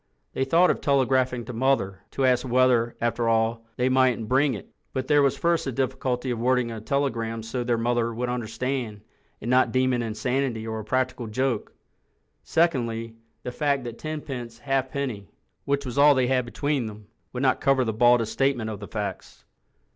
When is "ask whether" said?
2.25-2.95